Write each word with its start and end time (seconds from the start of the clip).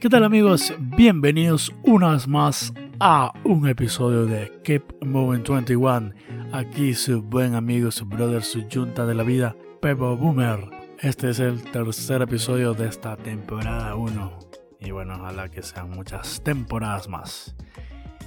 ¿Qué 0.00 0.08
tal 0.08 0.22
amigos? 0.22 0.72
Bienvenidos 0.78 1.74
una 1.82 2.12
vez 2.12 2.28
más 2.28 2.72
a 3.00 3.32
un 3.42 3.66
episodio 3.66 4.26
de 4.26 4.52
Keep 4.62 5.04
Moving 5.04 5.42
21. 5.42 6.12
Aquí 6.52 6.94
su 6.94 7.20
buen 7.20 7.56
amigo, 7.56 7.90
su 7.90 8.06
brother, 8.06 8.44
su 8.44 8.64
junta 8.72 9.06
de 9.06 9.16
la 9.16 9.24
vida, 9.24 9.56
Pepo 9.82 10.16
Boomer. 10.16 10.60
Este 11.00 11.30
es 11.30 11.40
el 11.40 11.64
tercer 11.72 12.22
episodio 12.22 12.74
de 12.74 12.86
esta 12.86 13.16
temporada 13.16 13.96
1. 13.96 14.38
Y 14.78 14.92
bueno, 14.92 15.16
ojalá 15.16 15.48
que 15.48 15.64
sean 15.64 15.90
muchas 15.90 16.44
temporadas 16.44 17.08
más. 17.08 17.56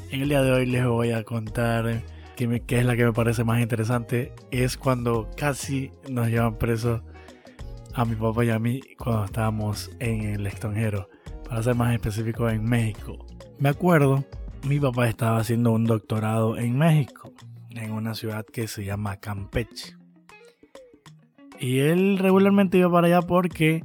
En 0.09 0.23
el 0.23 0.27
día 0.27 0.41
de 0.41 0.51
hoy 0.51 0.65
les 0.65 0.85
voy 0.85 1.11
a 1.11 1.23
contar 1.23 2.03
que, 2.35 2.61
es 2.67 2.85
la 2.85 2.97
que 2.97 3.05
me 3.05 3.13
parece 3.13 3.45
más 3.45 3.61
interesante. 3.61 4.33
Es 4.51 4.75
cuando 4.75 5.29
casi 5.37 5.89
nos 6.09 6.27
llevan 6.27 6.57
presos 6.57 7.01
a 7.93 8.03
mi 8.03 8.15
papá 8.15 8.43
y 8.43 8.49
a 8.49 8.59
mí 8.59 8.81
cuando 8.97 9.23
estábamos 9.23 9.89
en 9.99 10.23
el 10.23 10.45
extranjero 10.47 11.07
para 11.51 11.63
ser 11.63 11.75
más 11.75 11.93
específico 11.93 12.49
en 12.49 12.63
México. 12.63 13.25
Me 13.59 13.67
acuerdo, 13.67 14.23
mi 14.63 14.79
papá 14.79 15.09
estaba 15.09 15.37
haciendo 15.37 15.73
un 15.73 15.83
doctorado 15.83 16.57
en 16.57 16.77
México, 16.77 17.33
en 17.71 17.91
una 17.91 18.15
ciudad 18.15 18.45
que 18.45 18.69
se 18.69 18.85
llama 18.85 19.17
Campeche. 19.17 19.97
Y 21.59 21.79
él 21.79 22.19
regularmente 22.19 22.77
iba 22.77 22.89
para 22.89 23.07
allá 23.07 23.21
porque 23.21 23.83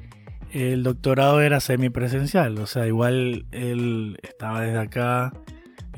el 0.53 0.85
doctorado 0.85 1.41
era 1.41 1.59
semipresencial, 1.59 2.57
o 2.59 2.69
sea, 2.69 2.87
igual 2.87 3.47
él 3.51 4.17
estaba 4.23 4.61
desde 4.61 4.79
acá 4.79 5.33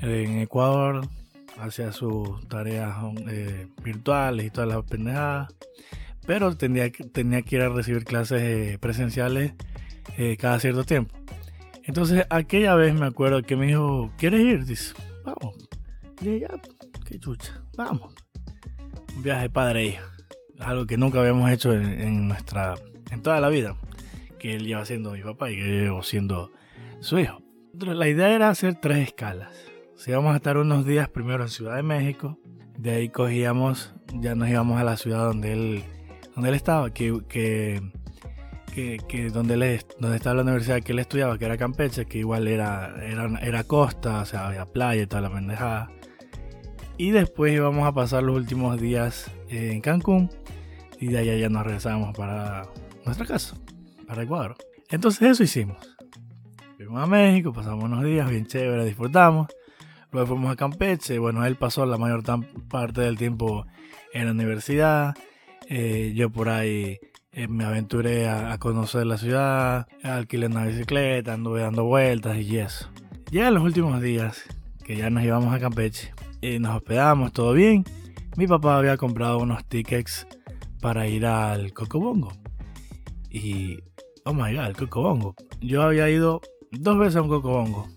en 0.00 0.38
Ecuador, 0.38 1.06
hacía 1.58 1.92
sus 1.92 2.48
tareas 2.48 2.96
eh, 3.28 3.66
virtuales 3.84 4.46
y 4.46 4.50
todas 4.50 4.70
las 4.70 4.82
pendejadas, 4.84 5.54
pero 6.26 6.56
tenía, 6.56 6.90
tenía 7.12 7.42
que 7.42 7.56
ir 7.56 7.62
a 7.62 7.68
recibir 7.68 8.04
clases 8.04 8.40
eh, 8.40 8.78
presenciales 8.80 9.52
eh, 10.16 10.38
cada 10.38 10.58
cierto 10.60 10.84
tiempo. 10.84 11.14
Entonces, 11.88 12.26
aquella 12.28 12.74
vez 12.74 12.92
me 12.92 13.06
acuerdo 13.06 13.42
que 13.42 13.56
me 13.56 13.66
dijo, 13.66 14.10
¿quieres 14.18 14.42
ir? 14.42 14.66
Dice, 14.66 14.92
vamos. 15.24 15.56
Y 16.20 16.40
ya, 16.40 16.48
qué 17.06 17.18
chucha, 17.18 17.62
vamos. 17.78 18.14
Un 19.16 19.22
viaje 19.22 19.48
padre 19.48 19.88
e 19.88 19.98
Algo 20.60 20.86
que 20.86 20.98
nunca 20.98 21.20
habíamos 21.20 21.50
hecho 21.50 21.72
en, 21.72 22.28
nuestra, 22.28 22.74
en 23.10 23.22
toda 23.22 23.40
la 23.40 23.48
vida. 23.48 23.74
Que 24.38 24.54
él 24.54 24.66
lleva 24.66 24.84
siendo 24.84 25.12
mi 25.12 25.22
papá 25.22 25.50
y 25.50 25.56
que 25.56 25.62
yo 25.62 25.82
llevo 25.84 26.02
siendo 26.02 26.52
su 27.00 27.18
hijo. 27.18 27.40
la 27.72 28.06
idea 28.06 28.34
era 28.34 28.50
hacer 28.50 28.74
tres 28.74 29.08
escalas. 29.08 29.48
Si 29.96 30.10
íbamos 30.10 30.34
a 30.34 30.36
estar 30.36 30.58
unos 30.58 30.84
días 30.84 31.08
primero 31.08 31.42
en 31.44 31.48
Ciudad 31.48 31.76
de 31.76 31.82
México, 31.82 32.38
de 32.76 32.90
ahí 32.90 33.08
cogíamos, 33.08 33.94
ya 34.12 34.34
nos 34.34 34.50
íbamos 34.50 34.78
a 34.78 34.84
la 34.84 34.98
ciudad 34.98 35.24
donde 35.24 35.54
él, 35.54 35.84
donde 36.34 36.50
él 36.50 36.54
estaba, 36.54 36.90
que 36.90 37.80
que, 39.08 39.30
donde, 39.30 39.54
él, 39.54 39.84
donde 39.98 40.16
estaba 40.16 40.36
la 40.36 40.42
universidad 40.42 40.82
que 40.82 40.92
él 40.92 40.98
estudiaba, 41.00 41.38
que 41.38 41.44
era 41.44 41.56
Campeche, 41.56 42.06
que 42.06 42.18
igual 42.18 42.46
era, 42.48 42.94
era, 43.04 43.28
era 43.40 43.64
costa, 43.64 44.20
o 44.20 44.24
sea, 44.24 44.48
había 44.48 44.66
playa 44.66 45.02
y 45.02 45.06
toda 45.06 45.22
la 45.22 45.30
pendejada. 45.30 45.90
Y 46.96 47.10
después 47.10 47.52
íbamos 47.52 47.86
a 47.86 47.92
pasar 47.92 48.22
los 48.22 48.36
últimos 48.36 48.80
días 48.80 49.30
en 49.48 49.80
Cancún 49.80 50.30
y 51.00 51.08
de 51.08 51.18
allá 51.18 51.36
ya 51.36 51.48
nos 51.48 51.64
regresamos 51.64 52.16
para 52.16 52.68
nuestra 53.04 53.26
casa, 53.26 53.56
para 54.06 54.22
Ecuador. 54.22 54.56
Entonces 54.90 55.22
eso 55.22 55.42
hicimos. 55.42 55.76
Fuimos 56.76 57.02
a 57.02 57.06
México, 57.06 57.52
pasamos 57.52 57.84
unos 57.84 58.04
días 58.04 58.28
bien 58.30 58.46
chévere, 58.46 58.84
disfrutamos. 58.84 59.48
Luego 60.10 60.28
fuimos 60.28 60.52
a 60.52 60.56
Campeche. 60.56 61.18
Bueno, 61.18 61.44
él 61.44 61.56
pasó 61.56 61.84
la 61.86 61.98
mayor 61.98 62.22
parte 62.68 63.00
del 63.00 63.18
tiempo 63.18 63.66
en 64.12 64.26
la 64.26 64.32
universidad. 64.32 65.14
Eh, 65.68 66.12
yo 66.16 66.30
por 66.30 66.48
ahí 66.48 66.98
eh, 67.32 67.46
me 67.48 67.64
aventuré 67.64 68.28
a, 68.28 68.56
conocer 68.58 69.06
la 69.06 69.18
ciudad, 69.18 69.86
alquilé 70.02 70.46
una 70.46 70.66
bicicleta, 70.66 71.34
anduve 71.34 71.60
dando 71.60 71.84
vueltas 71.84 72.38
y 72.38 72.58
eso. 72.58 72.88
Ya 73.30 73.48
en 73.48 73.54
los 73.54 73.62
últimos 73.62 74.00
días, 74.00 74.44
que 74.84 74.96
ya 74.96 75.10
nos 75.10 75.22
íbamos 75.22 75.54
a 75.54 75.60
Campeche, 75.60 76.14
y 76.40 76.58
nos 76.58 76.76
hospedamos, 76.76 77.32
todo 77.32 77.52
bien, 77.52 77.84
mi 78.36 78.46
papá 78.46 78.78
había 78.78 78.96
comprado 78.96 79.38
unos 79.38 79.64
tickets 79.66 80.26
para 80.80 81.06
ir 81.06 81.26
al 81.26 81.72
Cocobongo. 81.72 82.32
Y, 83.30 83.78
oh 84.24 84.32
my 84.32 84.54
god, 84.54 84.66
el 84.66 84.76
Cocobongo. 84.76 85.34
Yo 85.60 85.82
había 85.82 86.08
ido 86.08 86.40
dos 86.72 86.98
veces 86.98 87.16
a 87.16 87.22
un 87.22 87.28
Cocobongo, 87.28 87.88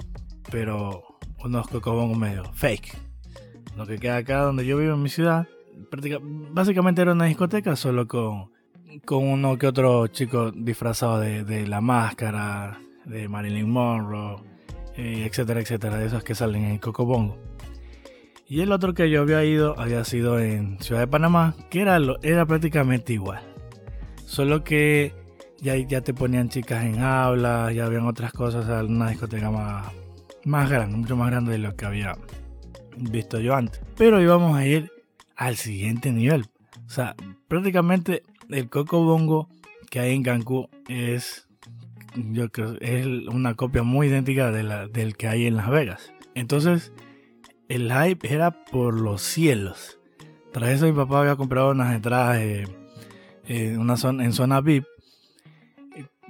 pero 0.51 1.03
unos 1.43 1.67
Cocobongos 1.67 2.17
medio 2.17 2.51
fake. 2.53 2.97
Lo 3.77 3.85
que 3.85 3.97
queda 3.97 4.17
acá 4.17 4.41
donde 4.41 4.65
yo 4.65 4.77
vivo 4.77 4.95
en 4.95 5.01
mi 5.01 5.09
ciudad, 5.09 5.47
básicamente 6.51 7.01
era 7.01 7.13
una 7.13 7.25
discoteca 7.25 7.75
solo 7.75 8.07
con 8.07 8.51
con 9.05 9.27
uno 9.27 9.57
que 9.57 9.67
otro 9.67 10.07
chico 10.07 10.51
disfrazado 10.51 11.19
de, 11.19 11.67
la 11.67 11.81
máscara, 11.81 12.79
de 13.05 13.27
Marilyn 13.27 13.69
Monroe, 13.69 14.41
eh, 14.95 15.25
etcétera, 15.27 15.61
etcétera, 15.61 15.97
de 15.97 16.07
esos 16.07 16.23
que 16.23 16.35
salen 16.35 16.65
en 16.65 16.77
Cocobongo. 16.77 17.37
Y 18.47 18.61
el 18.61 18.71
otro 18.71 18.93
que 18.93 19.09
yo 19.09 19.21
había 19.21 19.43
ido 19.45 19.79
había 19.79 20.03
sido 20.03 20.39
en 20.39 20.77
Ciudad 20.79 21.01
de 21.01 21.07
Panamá, 21.07 21.55
que 21.69 21.81
era, 21.81 21.97
era 22.21 22.45
prácticamente 22.45 23.13
igual. 23.13 23.41
Solo 24.25 24.63
que 24.63 25.13
ya, 25.59 25.75
ya 25.77 26.01
te 26.01 26.13
ponían 26.13 26.49
chicas 26.49 26.83
en 26.83 27.01
aulas, 27.01 27.73
ya 27.73 27.85
habían 27.85 28.07
otras 28.07 28.33
cosas, 28.33 28.65
una 28.83 29.09
discoteca 29.09 29.49
más, 29.51 29.87
más 30.43 30.69
grande, 30.69 30.97
mucho 30.97 31.15
más 31.15 31.29
grande 31.29 31.53
de 31.53 31.57
lo 31.59 31.75
que 31.75 31.85
había 31.85 32.17
visto 32.97 33.39
yo 33.39 33.55
antes. 33.55 33.81
Pero 33.95 34.21
íbamos 34.21 34.57
a 34.57 34.65
ir 34.65 34.91
al 35.37 35.55
siguiente 35.55 36.11
nivel. 36.11 36.45
O 36.85 36.89
sea, 36.89 37.15
prácticamente 37.47 38.23
el 38.51 38.69
Coco 38.69 39.03
Bongo 39.03 39.49
que 39.89 39.99
hay 39.99 40.15
en 40.15 40.23
Cancún 40.23 40.67
es, 40.87 41.47
yo 42.15 42.49
creo, 42.49 42.75
es 42.79 43.05
una 43.05 43.55
copia 43.55 43.83
muy 43.83 44.07
idéntica 44.07 44.51
del 44.51 45.17
que 45.17 45.27
hay 45.27 45.47
en 45.47 45.57
Las 45.57 45.69
Vegas. 45.69 46.13
Entonces, 46.33 46.93
el 47.67 47.91
hype 47.91 48.33
era 48.33 48.51
por 48.65 48.99
los 48.99 49.21
cielos. 49.21 49.99
Tras 50.51 50.69
eso, 50.69 50.85
mi 50.85 50.93
papá 50.93 51.21
había 51.21 51.35
comprado 51.35 51.71
unas 51.71 51.95
entradas 51.95 52.41
en, 53.47 53.79
una 53.79 53.95
en 54.23 54.33
zona 54.33 54.61
VIP 54.61 54.85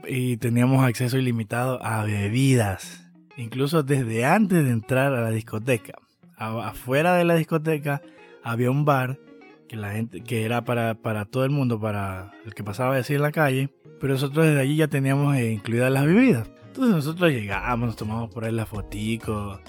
y 0.08 0.38
teníamos 0.38 0.84
acceso 0.84 1.18
ilimitado 1.18 1.84
a 1.84 2.04
bebidas, 2.04 3.08
incluso 3.38 3.84
desde 3.84 4.26
antes 4.26 4.64
de 4.64 4.72
entrar 4.72 5.14
a 5.14 5.22
la 5.22 5.30
discoteca. 5.30 5.94
Afuera 6.36 7.14
de 7.16 7.26
la 7.26 7.36
discoteca 7.36 8.02
había 8.44 8.72
un 8.72 8.86
bar 8.86 9.20
que 10.26 10.46
era 10.46 10.64
para, 10.64 10.96
para 10.96 11.26
todo 11.26 11.46
el 11.46 11.52
mundo, 11.52 11.80
para 11.80 12.32
el 12.46 12.54
que 12.54 12.64
pasaba 12.64 12.98
así 12.98 13.16
en 13.16 13.22
la 13.22 13.32
calle, 13.32 13.70
pero 14.00 14.14
nosotros 14.14 14.46
desde 14.46 14.60
allí 14.60 14.76
ya 14.76 14.88
teníamos 14.88 15.36
eh, 15.38 15.52
incluidas 15.52 15.92
las 15.92 16.06
bebidas. 16.06 16.50
Entonces 16.68 16.96
nosotros 16.96 17.32
llegamos, 17.32 17.88
nos 17.88 17.96
tomamos 17.96 18.30
por 18.34 18.46
ahí 18.46 18.52
la 18.52 18.66
fotico 18.66 19.60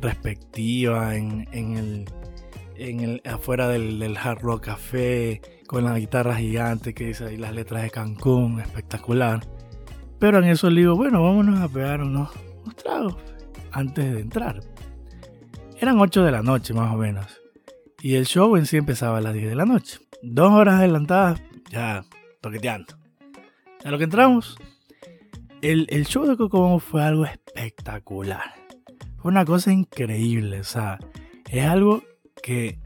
respectiva 0.00 1.16
en, 1.16 1.48
en, 1.52 1.76
el, 1.76 2.04
en 2.76 3.00
el 3.00 3.22
afuera 3.24 3.68
del, 3.68 4.16
Hard 4.16 4.40
Rock 4.40 4.66
Café 4.66 5.40
con 5.66 5.84
la 5.84 5.98
guitarra 5.98 6.36
gigante 6.36 6.94
que 6.94 7.06
dice 7.06 7.24
ahí 7.24 7.36
las 7.36 7.52
letras 7.52 7.82
de 7.82 7.90
Cancún, 7.90 8.60
espectacular. 8.60 9.40
Pero 10.18 10.38
en 10.38 10.44
eso 10.44 10.70
le 10.70 10.82
digo, 10.82 10.96
bueno, 10.96 11.22
vámonos 11.22 11.60
a 11.60 11.68
pegar 11.68 12.00
unos, 12.00 12.30
unos 12.62 12.76
tragos 12.76 13.16
antes 13.72 14.14
de 14.14 14.20
entrar. 14.20 14.60
Eran 15.78 15.98
8 15.98 16.24
de 16.24 16.32
la 16.32 16.42
noche 16.42 16.72
más 16.72 16.94
o 16.94 16.96
menos. 16.96 17.45
Y 18.00 18.14
el 18.14 18.26
show 18.26 18.56
en 18.56 18.66
sí 18.66 18.76
empezaba 18.76 19.18
a 19.18 19.20
las 19.20 19.34
10 19.34 19.48
de 19.48 19.54
la 19.56 19.64
noche. 19.64 19.98
Dos 20.22 20.52
horas 20.52 20.76
adelantadas, 20.76 21.42
ya 21.70 22.04
toqueteando. 22.40 22.94
A 23.84 23.90
lo 23.90 23.98
que 23.98 24.04
entramos, 24.04 24.56
el, 25.62 26.06
show 26.06 26.26
de 26.26 26.36
Coco 26.36 26.78
fue 26.78 27.02
algo 27.02 27.24
espectacular. 27.24 28.54
Fue 29.16 29.30
una 29.30 29.44
cosa 29.44 29.72
increíble. 29.72 30.60
O 30.60 30.64
sea, 30.64 30.98
es 31.50 31.64
algo 31.64 32.02
que, 32.42 32.78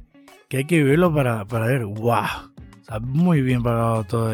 hay 0.50 0.64
que 0.64 0.78
vivirlo 0.78 1.12
para, 1.14 1.44
ver, 1.44 1.84
wow. 1.86 2.24
O 2.80 2.84
sea, 2.84 3.00
muy 3.00 3.42
bien 3.42 3.62
pagado 3.62 4.04
todo 4.04 4.32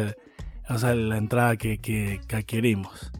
o 0.69 0.77
sea, 0.77 0.93
la 0.95 1.17
entrada 1.17 1.55
que, 1.55 1.77
que, 1.77 2.19
adquirimos. 2.33 3.11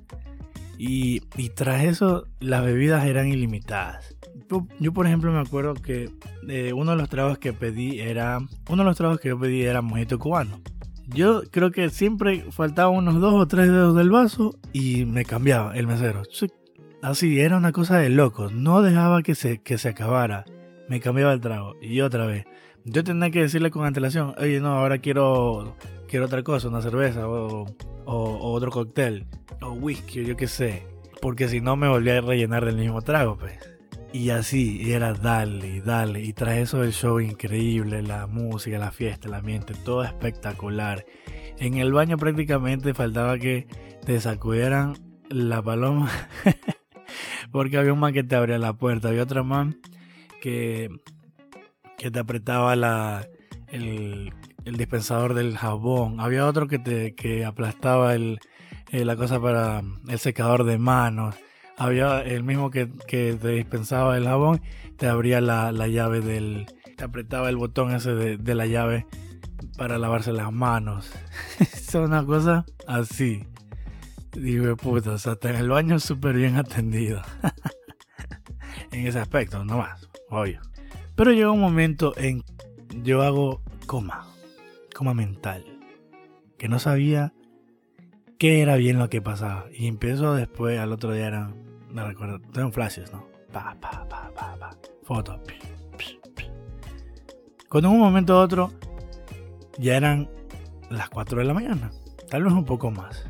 Y, 0.77 1.21
tras 1.55 1.83
eso, 1.83 2.27
las 2.39 2.63
bebidas 2.63 3.05
eran 3.05 3.27
ilimitadas 3.27 4.17
yo, 4.79 4.93
por 4.93 5.05
ejemplo, 5.05 5.31
me 5.31 5.39
acuerdo 5.39 5.73
que 5.73 6.09
eh, 6.47 6.73
uno 6.73 6.91
de 6.91 6.97
los 6.97 7.09
tragos 7.09 7.37
que 7.37 7.53
pedí 7.53 7.99
era. 7.99 8.39
Uno 8.69 8.83
de 8.83 8.85
los 8.85 8.97
tragos 8.97 9.19
que 9.19 9.29
yo 9.29 9.39
pedí 9.39 9.63
era 9.63 9.81
mojito 9.81 10.19
cubano. 10.19 10.61
Yo 11.07 11.43
creo 11.51 11.71
que 11.71 11.89
siempre 11.89 12.45
faltaban 12.51 12.95
unos 12.95 13.19
dos 13.19 13.33
o 13.33 13.47
tres 13.47 13.67
dedos 13.67 13.95
del 13.95 14.09
vaso 14.09 14.57
y 14.73 15.05
me 15.05 15.25
cambiaba 15.25 15.75
el 15.75 15.87
mesero. 15.87 16.23
Así, 17.01 17.39
era 17.39 17.57
una 17.57 17.71
cosa 17.71 17.97
de 17.97 18.09
locos. 18.09 18.51
No 18.51 18.81
dejaba 18.81 19.23
que 19.23 19.35
se, 19.35 19.59
que 19.59 19.77
se 19.77 19.89
acabara. 19.89 20.45
Me 20.89 20.99
cambiaba 20.99 21.33
el 21.33 21.41
trago. 21.41 21.75
Y 21.81 22.01
otra 22.01 22.25
vez. 22.25 22.45
Yo 22.89 23.03
tenía 23.03 23.29
que 23.31 23.41
decirle 23.41 23.69
con 23.69 23.85
antelación, 23.85 24.33
oye, 24.37 24.61
no, 24.61 24.69
ahora 24.69 24.99
quiero, 24.99 25.75
quiero 26.07 26.25
otra 26.25 26.41
cosa, 26.41 26.69
una 26.69 26.81
cerveza 26.81 27.27
o, 27.27 27.65
otro 28.05 28.71
cóctel 28.71 29.27
o 29.61 29.73
whisky 29.73 30.23
yo 30.23 30.37
qué 30.37 30.47
sé. 30.47 30.87
Porque 31.21 31.49
si 31.49 31.59
no 31.59 31.75
me 31.75 31.89
volvía 31.89 32.19
a 32.19 32.21
rellenar 32.21 32.63
del 32.63 32.77
mismo 32.77 33.01
trago, 33.01 33.37
pues. 33.37 33.59
Y 34.13 34.29
así, 34.29 34.81
y 34.81 34.93
era 34.93 35.13
dale 35.13 35.81
dale. 35.81 36.21
Y 36.21 36.31
tras 36.31 36.57
eso 36.57 36.81
el 36.81 36.93
show 36.93 37.19
increíble, 37.19 38.01
la 38.03 38.25
música, 38.25 38.77
la 38.77 38.91
fiesta, 38.91 39.27
el 39.27 39.33
ambiente, 39.33 39.73
todo 39.83 40.03
espectacular. 40.03 41.05
En 41.57 41.73
el 41.75 41.91
baño 41.91 42.17
prácticamente 42.17 42.93
faltaba 42.93 43.37
que 43.37 43.67
te 44.05 44.21
sacudieran 44.21 44.95
la 45.29 45.61
paloma 45.61 46.09
Porque 47.51 47.77
había 47.77 47.91
un 47.91 47.99
man 47.99 48.13
que 48.13 48.23
te 48.23 48.35
abría 48.37 48.57
la 48.57 48.73
puerta, 48.73 49.09
había 49.09 49.23
otro 49.23 49.43
man 49.43 49.81
que, 50.41 50.89
que 51.97 52.11
te 52.11 52.19
apretaba 52.19 52.75
la, 52.75 53.27
el, 53.67 54.31
dispensador 54.65 55.33
del 55.33 55.57
jabón, 55.57 56.19
había 56.19 56.45
otro 56.45 56.67
que 56.67 56.77
te 56.77 57.15
que 57.15 57.45
aplastaba 57.45 58.13
el, 58.13 58.39
eh, 58.91 59.05
la 59.05 59.15
cosa 59.15 59.41
para 59.41 59.81
el 60.07 60.19
secador 60.19 60.63
de 60.63 60.77
manos, 60.77 61.35
había 61.77 62.21
el 62.21 62.43
mismo 62.43 62.69
que, 62.69 62.89
que 63.07 63.37
te 63.41 63.49
dispensaba 63.49 64.17
el 64.17 64.25
jabón, 64.25 64.61
te 64.97 65.07
abría 65.07 65.41
la, 65.41 65.71
la 65.71 65.87
llave 65.87 66.21
del, 66.21 66.67
te 66.95 67.03
apretaba 67.03 67.49
el 67.49 67.57
botón 67.57 67.93
ese 67.93 68.13
de, 68.13 68.37
de 68.37 68.55
la 68.55 68.65
llave 68.65 69.05
para 69.77 69.97
lavarse 69.97 70.33
las 70.33 70.51
manos. 70.51 71.11
es 71.59 71.95
una 71.95 72.25
cosa 72.25 72.65
así. 72.87 73.45
Digo, 74.33 74.75
puta, 74.75 75.11
o 75.11 75.17
sea, 75.17 75.33
está 75.33 75.49
en 75.49 75.55
el 75.55 75.69
baño 75.69 75.99
súper 75.99 76.35
bien 76.35 76.57
atendido. 76.57 77.21
en 78.91 79.07
ese 79.07 79.19
aspecto, 79.19 79.63
no 79.63 79.77
más, 79.77 80.07
obvio. 80.29 80.61
Pero 81.17 81.31
llega 81.31 81.49
un 81.49 81.59
momento 81.59 82.13
en 82.15 82.43
yo 83.01 83.23
hago 83.23 83.59
coma, 83.87 84.27
coma 84.95 85.15
mental, 85.15 85.65
que 86.59 86.69
no 86.69 86.77
sabía 86.77 87.33
qué 88.37 88.61
era 88.61 88.75
bien 88.75 88.99
lo 88.99 89.09
que 89.09 89.19
pasaba. 89.19 89.65
Y 89.73 89.87
empiezo 89.87 90.35
después, 90.35 90.79
al 90.79 90.93
otro 90.93 91.11
día 91.11 91.25
era, 91.25 91.51
me 91.89 92.03
recuerdo, 92.03 92.39
tengo 92.53 92.71
flashes, 92.71 93.11
¿no? 93.11 93.25
Pa, 93.51 93.75
pa, 93.81 94.07
pa, 94.07 94.31
pa, 94.35 94.55
pa, 94.59 94.77
fotos. 95.01 95.39
Cuando 97.67 97.89
en 97.89 97.95
un 97.95 98.01
momento 98.01 98.35
u 98.35 98.37
otro 98.37 98.71
ya 99.79 99.97
eran 99.97 100.29
las 100.91 101.09
4 101.09 101.39
de 101.39 101.45
la 101.45 101.53
mañana, 101.55 101.89
tal 102.29 102.43
vez 102.43 102.53
un 102.53 102.63
poco 102.63 102.91
más. 102.91 103.27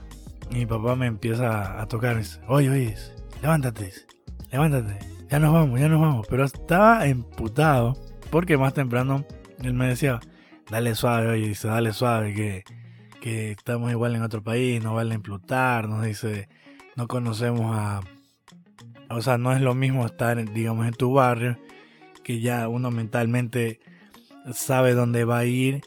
Mi 0.52 0.66
papá 0.66 0.98
me 0.98 1.08
empieza 1.08 1.82
a 1.82 1.88
tocar 1.88 2.18
dice, 2.18 2.42
oye, 2.50 2.70
oye, 2.70 2.96
levántate, 3.42 3.94
levántate, 4.52 5.17
ya 5.30 5.40
nos 5.40 5.54
vamos, 5.54 5.80
ya 5.80 5.88
nos 5.88 6.02
vamos. 6.02 6.28
Pero 6.30 6.46
estaba 6.46 7.06
emputado 7.08 7.96
porque 8.30 8.58
más 8.58 8.74
temprano 8.74 9.26
él 9.64 9.74
me 9.74 9.88
decía, 9.88 10.20
dale 10.70 10.96
suave, 10.96 11.28
oye, 11.28 11.48
dice, 11.48 11.68
dale 11.68 11.94
suave, 11.94 12.34
que, 12.34 12.64
que 13.22 13.52
estamos 13.52 13.92
igual 13.92 14.16
en 14.16 14.24
otro 14.24 14.44
país, 14.44 14.84
no 14.84 14.94
vale 14.94 15.16
implutar, 15.16 15.88
nos 15.88 16.04
dice, 16.04 16.50
no 16.96 17.08
conocemos 17.08 17.76
a... 17.76 18.02
O 19.10 19.22
sea, 19.22 19.38
no 19.38 19.54
es 19.54 19.62
lo 19.62 19.74
mismo 19.74 20.06
estar, 20.06 20.52
digamos, 20.52 20.86
en 20.86 20.94
tu 20.94 21.14
barrio, 21.14 21.58
que 22.24 22.42
ya 22.42 22.68
uno 22.68 22.92
mentalmente 22.92 23.80
sabe 24.52 24.94
dónde 24.94 25.24
va 25.24 25.40
a 25.40 25.46
ir 25.46 25.82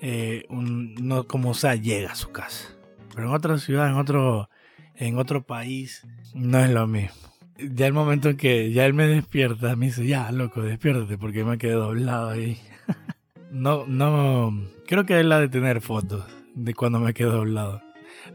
eh, 0.00 0.44
no 0.50 1.26
como 1.26 1.54
sea 1.54 1.74
llega 1.74 2.12
a 2.12 2.16
su 2.16 2.30
casa. 2.30 2.68
Pero 3.14 3.28
en 3.28 3.34
otra 3.34 3.58
ciudad, 3.58 3.88
en 3.88 3.94
otro, 3.94 4.48
en 4.94 5.18
otro 5.18 5.42
país, 5.44 6.06
no 6.34 6.60
es 6.60 6.70
lo 6.70 6.86
mismo. 6.86 7.16
Ya 7.58 7.86
el 7.86 7.92
momento 7.92 8.28
en 8.28 8.36
que 8.36 8.72
ya 8.72 8.86
él 8.86 8.94
me 8.94 9.06
despierta, 9.06 9.74
me 9.74 9.86
dice, 9.86 10.06
ya, 10.06 10.30
loco, 10.30 10.62
despiértate 10.62 11.18
porque 11.18 11.44
me 11.44 11.58
quedé 11.58 11.72
doblado 11.72 12.30
ahí. 12.30 12.58
no, 13.50 13.84
no, 13.86 14.52
creo 14.86 15.04
que 15.04 15.18
él 15.18 15.32
ha 15.32 15.40
de 15.40 15.48
tener 15.48 15.80
fotos 15.80 16.24
de 16.54 16.74
cuando 16.74 17.00
me 17.00 17.14
quedo 17.14 17.32
doblado. 17.32 17.82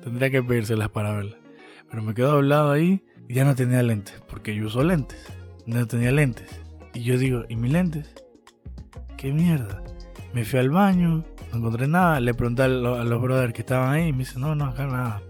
Tendría 0.04 0.30
que 0.30 0.44
pedírselas 0.44 0.90
para 0.90 1.14
verlas. 1.14 1.38
Pero 1.90 2.04
me 2.04 2.14
quedo 2.14 2.32
doblado 2.34 2.72
ahí 2.72 3.04
y 3.30 3.36
ya 3.36 3.46
no 3.46 3.56
tenía 3.56 3.82
lentes, 3.82 4.22
porque 4.30 4.56
yo 4.56 4.66
uso 4.66 4.84
lentes. 4.84 5.26
No 5.66 5.88
tenía 5.88 6.12
lentes. 6.12 6.50
Y 6.94 7.04
yo 7.04 7.18
digo, 7.18 7.46
¿y 7.48 7.56
mis 7.56 7.72
lentes? 7.72 8.14
¿Qué 9.18 9.32
mierda? 9.32 9.82
Me 10.34 10.44
fui 10.44 10.60
al 10.60 10.70
baño, 10.70 11.24
no 11.52 11.58
encontré 11.58 11.88
nada. 11.88 12.20
Le 12.20 12.34
pregunté 12.34 12.64
a, 12.64 12.68
los 12.68 13.22
brothers 13.22 13.54
que 13.54 13.62
estaban 13.62 13.94
ahí 13.94 14.10
y 14.10 14.12
me 14.12 14.20
dice, 14.20 14.40
no, 14.40 14.54
no, 14.56 14.66
acá 14.66 14.86
nada. 14.86 15.22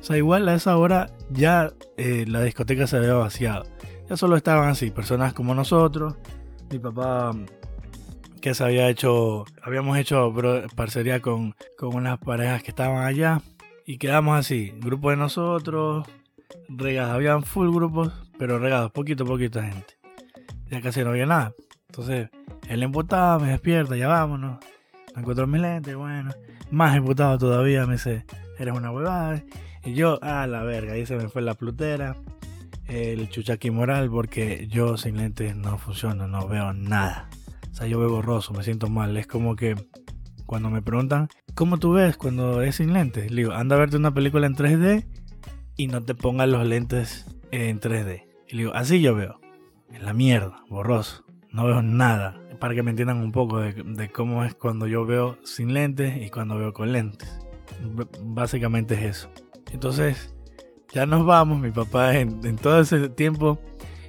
O 0.00 0.02
sea, 0.02 0.16
igual 0.16 0.48
a 0.48 0.54
esa 0.54 0.76
hora 0.76 1.10
ya 1.30 1.72
eh, 1.96 2.24
la 2.26 2.42
discoteca 2.42 2.86
se 2.86 2.96
había 2.96 3.14
vaciado. 3.14 3.66
Ya 4.08 4.16
solo 4.16 4.36
estaban 4.36 4.68
así, 4.68 4.90
personas 4.90 5.32
como 5.34 5.54
nosotros. 5.54 6.14
Mi 6.70 6.78
papá, 6.78 7.32
que 8.40 8.54
se 8.54 8.64
había 8.64 8.88
hecho, 8.88 9.44
habíamos 9.62 9.98
hecho 9.98 10.32
parcería 10.74 11.20
con, 11.20 11.54
con 11.76 11.94
unas 11.94 12.18
parejas 12.18 12.62
que 12.62 12.70
estaban 12.70 13.04
allá. 13.04 13.42
Y 13.84 13.98
quedamos 13.98 14.38
así, 14.38 14.74
grupo 14.78 15.10
de 15.10 15.16
nosotros, 15.16 16.06
regados, 16.68 17.14
habían 17.14 17.42
full 17.42 17.70
grupos, 17.70 18.12
pero 18.38 18.58
regados, 18.58 18.92
poquito, 18.92 19.24
poquita 19.24 19.62
gente. 19.62 19.96
Ya 20.70 20.80
casi 20.82 21.02
no 21.02 21.10
había 21.10 21.26
nada. 21.26 21.54
Entonces, 21.88 22.28
él 22.68 22.82
emputaba, 22.82 23.38
me 23.38 23.48
despierta, 23.48 23.96
ya 23.96 24.08
vámonos 24.08 24.58
encuentro 25.20 25.46
mis 25.46 25.60
lentes, 25.60 25.96
bueno. 25.96 26.30
Más 26.70 26.96
emputado 26.96 27.38
todavía, 27.38 27.86
me 27.86 27.94
dice, 27.94 28.24
eres 28.58 28.74
una 28.74 28.90
huevada. 28.90 29.42
Y 29.88 29.94
yo, 29.94 30.22
a 30.22 30.46
la 30.46 30.64
verga, 30.64 30.92
ahí 30.92 31.06
se 31.06 31.16
me 31.16 31.30
fue 31.30 31.40
la 31.40 31.54
plutera, 31.54 32.14
el 32.88 33.30
chuchaqui 33.30 33.70
moral, 33.70 34.10
porque 34.10 34.68
yo 34.68 34.98
sin 34.98 35.16
lentes 35.16 35.56
no 35.56 35.78
funciona, 35.78 36.26
no 36.26 36.46
veo 36.46 36.74
nada. 36.74 37.30
O 37.72 37.74
sea, 37.74 37.86
yo 37.86 37.98
veo 37.98 38.10
borroso, 38.10 38.52
me 38.52 38.62
siento 38.62 38.90
mal. 38.90 39.16
Es 39.16 39.26
como 39.26 39.56
que 39.56 39.76
cuando 40.44 40.68
me 40.68 40.82
preguntan, 40.82 41.28
¿cómo 41.54 41.78
tú 41.78 41.92
ves 41.92 42.18
cuando 42.18 42.60
es 42.60 42.76
sin 42.76 42.92
lentes? 42.92 43.30
Le 43.30 43.42
digo, 43.42 43.52
anda 43.54 43.76
a 43.76 43.78
verte 43.78 43.96
una 43.96 44.12
película 44.12 44.46
en 44.46 44.56
3D 44.56 45.06
y 45.78 45.86
no 45.86 46.02
te 46.02 46.14
pongas 46.14 46.50
los 46.50 46.66
lentes 46.66 47.24
en 47.50 47.80
3D. 47.80 48.26
Y 48.46 48.56
le 48.56 48.58
digo, 48.64 48.74
así 48.74 49.00
yo 49.00 49.14
veo. 49.14 49.40
En 49.90 50.04
la 50.04 50.12
mierda, 50.12 50.64
borroso. 50.68 51.24
No 51.50 51.64
veo 51.64 51.80
nada 51.80 52.38
para 52.60 52.74
que 52.74 52.82
me 52.82 52.90
entiendan 52.90 53.22
un 53.22 53.32
poco 53.32 53.60
de, 53.60 54.10
cómo 54.12 54.44
es 54.44 54.54
cuando 54.54 54.86
yo 54.86 55.06
veo 55.06 55.38
sin 55.44 55.72
lentes 55.72 56.22
y 56.22 56.28
cuando 56.28 56.58
veo 56.58 56.74
con 56.74 56.92
lentes. 56.92 57.40
básicamente 58.22 58.94
es 58.96 59.16
eso. 59.16 59.30
Entonces, 59.72 60.34
ya 60.92 61.06
nos 61.06 61.24
vamos. 61.26 61.60
Mi 61.60 61.70
papá 61.70 62.16
en, 62.16 62.56
todo 62.56 62.80
ese 62.80 63.08
tiempo, 63.08 63.58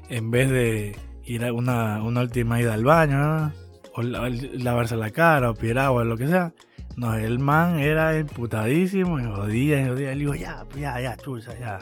en 0.09 0.31
vez 0.31 0.49
de 0.49 0.95
ir 1.23 1.45
a 1.45 1.53
una, 1.53 2.01
última 2.03 2.61
ida 2.61 2.73
al 2.73 2.83
baño, 2.83 3.51
o 3.93 4.01
lavarse 4.01 4.95
la 4.95 5.11
cara, 5.11 5.51
o 5.51 5.53
pirar 5.53 5.85
agua, 5.85 6.03
lo 6.03 6.17
que 6.17 6.27
sea, 6.27 6.53
no, 6.95 7.15
el 7.15 7.39
man 7.39 7.79
era 7.79 8.17
emputadísimo 8.17 9.19
y 9.19 9.23
jodía 9.25 9.81
y 9.81 9.87
jodía. 9.87 10.11
Le 10.11 10.19
digo, 10.19 10.35
ya, 10.35 10.65
ya, 10.77 10.99
ya, 10.99 11.17
chucha, 11.17 11.57
ya. 11.57 11.79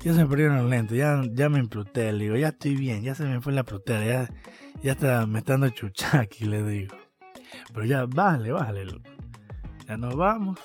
Ya 0.00 0.14
se 0.14 0.22
me 0.22 0.26
perdieron 0.28 0.58
los 0.58 0.70
lentes, 0.70 0.96
ya, 0.96 1.20
ya 1.32 1.48
me 1.48 1.58
impluté. 1.58 2.12
Le 2.12 2.24
digo, 2.24 2.36
ya 2.36 2.48
estoy 2.48 2.76
bien, 2.76 3.02
ya 3.02 3.14
se 3.14 3.24
me 3.24 3.40
fue 3.40 3.52
la 3.52 3.64
plutera, 3.64 4.04
ya 4.04 4.28
ya 4.82 4.92
está, 4.92 5.26
me 5.26 5.40
está 5.40 5.54
dando 5.54 5.70
chuchaqui, 5.70 6.44
le 6.44 6.62
digo. 6.62 6.96
Pero 7.72 7.86
ya, 7.86 8.06
vale, 8.06 8.52
vale, 8.52 8.86
Ya 9.86 9.96
nos 9.96 10.14
vamos. 10.14 10.58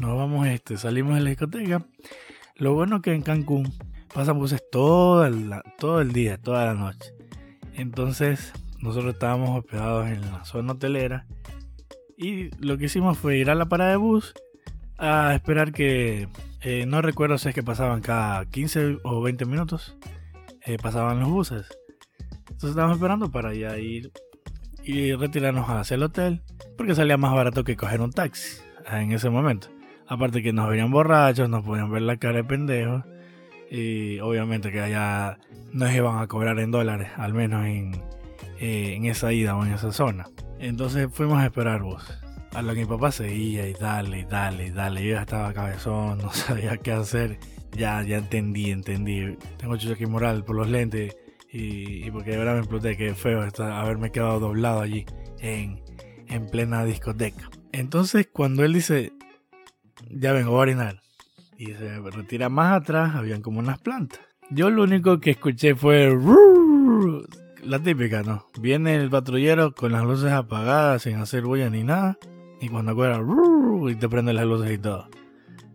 Nos 0.00 0.16
vamos, 0.16 0.46
este, 0.46 0.76
salimos 0.76 1.14
de 1.14 1.20
la 1.20 1.30
discoteca. 1.30 1.84
Lo 2.56 2.74
bueno 2.74 3.02
que 3.02 3.12
en 3.12 3.22
Cancún 3.22 3.72
pasan 4.12 4.38
buses 4.38 4.62
todo 4.70 5.24
el, 5.26 6.12
día, 6.12 6.38
toda 6.38 6.66
la 6.66 6.74
noche. 6.74 7.12
Entonces, 7.74 8.52
nosotros 8.80 9.14
estábamos 9.14 9.58
hospedados 9.58 10.08
en 10.08 10.20
la 10.20 10.44
zona 10.44 10.72
hotelera. 10.72 11.26
Y 12.16 12.50
lo 12.64 12.78
que 12.78 12.86
hicimos 12.86 13.18
fue 13.18 13.38
ir 13.38 13.50
a 13.50 13.54
la 13.54 13.66
parada 13.66 13.90
de 13.90 13.96
bus 13.96 14.34
a 14.98 15.34
esperar 15.34 15.72
que. 15.72 16.28
Eh, 16.64 16.86
no 16.86 17.02
recuerdo 17.02 17.38
si 17.38 17.48
es 17.48 17.54
que 17.54 17.64
pasaban 17.64 18.02
cada 18.02 18.44
15 18.46 18.98
o 19.02 19.20
20 19.20 19.44
minutos. 19.46 19.96
Eh, 20.64 20.76
pasaban 20.80 21.20
los 21.20 21.28
buses. 21.28 21.66
Entonces 22.42 22.70
estábamos 22.70 22.96
esperando 22.96 23.30
para 23.30 23.52
ya 23.54 23.76
ir 23.78 24.12
y 24.84 25.14
retirarnos 25.14 25.68
hacia 25.68 25.94
el 25.96 26.02
hotel, 26.02 26.42
porque 26.76 26.94
salía 26.94 27.16
más 27.16 27.32
barato 27.34 27.64
que 27.64 27.76
coger 27.76 28.00
un 28.00 28.12
taxi 28.12 28.58
en 28.90 29.12
ese 29.12 29.30
momento. 29.30 29.68
Aparte 30.08 30.42
que 30.42 30.52
nos 30.52 30.68
veían 30.68 30.90
borrachos, 30.90 31.48
nos 31.48 31.64
podían 31.64 31.90
ver 31.90 32.02
la 32.02 32.16
cara 32.16 32.36
de 32.36 32.44
pendejos 32.44 33.04
y 33.70 34.20
obviamente 34.20 34.70
que 34.70 34.80
allá 34.80 35.38
nos 35.72 35.92
iban 35.94 36.18
a 36.18 36.26
cobrar 36.26 36.58
en 36.58 36.70
dólares, 36.70 37.08
al 37.16 37.32
menos 37.32 37.64
en, 37.64 37.94
eh, 38.60 38.94
en 38.94 39.06
esa 39.06 39.32
ida 39.32 39.56
o 39.56 39.64
en 39.64 39.72
esa 39.72 39.92
zona. 39.92 40.26
Entonces 40.58 41.08
fuimos 41.10 41.38
a 41.38 41.46
esperar 41.46 41.82
vos. 41.82 42.02
A 42.52 42.60
lo 42.60 42.74
que 42.74 42.80
mi 42.80 42.86
papá 42.86 43.10
seguía 43.10 43.66
y 43.66 43.72
dale, 43.72 44.20
y 44.20 44.24
dale, 44.24 44.66
y 44.66 44.70
dale. 44.70 45.02
Yo 45.02 45.14
ya 45.14 45.22
estaba 45.22 45.54
cabezón, 45.54 46.18
no 46.22 46.32
sabía 46.32 46.76
qué 46.76 46.92
hacer. 46.92 47.38
Ya, 47.72 48.02
ya 48.02 48.18
entendí, 48.18 48.70
entendí. 48.70 49.38
Tengo 49.56 49.74
aquí 49.74 50.06
moral 50.06 50.44
por 50.44 50.56
los 50.56 50.68
lentes 50.68 51.16
y, 51.50 52.10
porque 52.10 52.32
de 52.32 52.36
verdad 52.36 52.54
me 52.54 52.60
exploté, 52.60 52.96
que 52.96 53.14
feo 53.14 53.42
haberme 53.58 54.10
quedado 54.10 54.38
doblado 54.38 54.80
allí 54.80 55.06
en, 55.40 55.82
en 56.28 56.46
plena 56.46 56.84
discoteca. 56.84 57.50
Entonces 57.72 58.28
cuando 58.30 58.64
él 58.64 58.74
dice, 58.74 59.12
ya 60.10 60.32
vengo 60.32 60.56
a 60.56 60.60
orinar, 60.60 61.02
y 61.56 61.66
se 61.66 62.00
retira 62.00 62.48
más 62.48 62.80
atrás, 62.80 63.14
habían 63.14 63.42
como 63.42 63.58
unas 63.58 63.78
plantas. 63.78 64.20
Yo 64.50 64.70
lo 64.70 64.82
único 64.82 65.20
que 65.20 65.30
escuché 65.30 65.74
fue 65.74 66.16
la 67.62 67.78
típica, 67.78 68.22
¿no? 68.22 68.46
Viene 68.60 68.96
el 68.96 69.10
patrullero 69.10 69.74
con 69.74 69.92
las 69.92 70.02
luces 70.04 70.32
apagadas, 70.32 71.02
sin 71.02 71.16
hacer 71.16 71.44
bulla 71.44 71.70
ni 71.70 71.84
nada, 71.84 72.18
y 72.60 72.68
cuando 72.68 72.92
acuerda, 72.92 73.20
y 73.90 73.94
te 73.94 74.08
prende 74.08 74.32
las 74.32 74.46
luces 74.46 74.70
y 74.70 74.78
todo. 74.78 75.08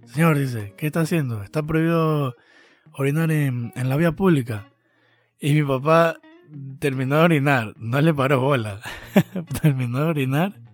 Señor, 0.06 0.38
dice, 0.38 0.74
¿qué 0.78 0.88
está 0.88 1.02
haciendo? 1.02 1.44
Está 1.44 1.64
prohibido 1.64 2.36
orinar 2.94 3.32
en, 3.32 3.74
en 3.76 3.90
la 3.90 3.98
vía 3.98 4.14
pública. 4.14 4.70
Y 5.40 5.54
mi 5.54 5.64
papá 5.64 6.18
terminó 6.80 7.18
de 7.18 7.22
orinar, 7.24 7.74
no 7.78 8.00
le 8.02 8.14
paró 8.14 8.40
bola. 8.40 8.80
terminó 9.62 10.00
de 10.00 10.06
orinar 10.06 10.68